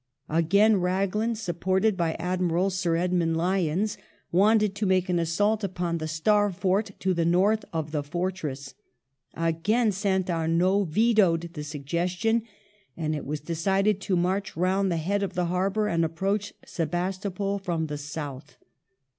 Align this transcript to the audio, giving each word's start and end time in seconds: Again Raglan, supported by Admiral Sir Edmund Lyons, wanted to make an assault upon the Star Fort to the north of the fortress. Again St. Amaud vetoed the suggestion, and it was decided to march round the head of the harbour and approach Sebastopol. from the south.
Again 0.29 0.77
Raglan, 0.77 1.35
supported 1.35 1.95
by 1.95 2.13
Admiral 2.15 2.71
Sir 2.71 2.95
Edmund 2.95 3.37
Lyons, 3.37 3.99
wanted 4.31 4.73
to 4.73 4.87
make 4.87 5.09
an 5.09 5.19
assault 5.19 5.63
upon 5.63 5.99
the 5.99 6.07
Star 6.07 6.51
Fort 6.51 6.89
to 7.01 7.13
the 7.13 7.23
north 7.23 7.63
of 7.71 7.91
the 7.91 8.01
fortress. 8.01 8.73
Again 9.35 9.91
St. 9.91 10.25
Amaud 10.27 10.87
vetoed 10.87 11.53
the 11.53 11.63
suggestion, 11.63 12.41
and 12.97 13.15
it 13.15 13.27
was 13.27 13.41
decided 13.41 14.01
to 14.01 14.15
march 14.15 14.57
round 14.57 14.91
the 14.91 14.97
head 14.97 15.21
of 15.21 15.35
the 15.35 15.45
harbour 15.45 15.85
and 15.87 16.03
approach 16.03 16.55
Sebastopol. 16.65 17.59
from 17.59 17.85
the 17.85 17.99
south. 17.99 18.57